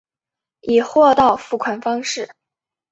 [0.61, 2.27] 以货到付款方式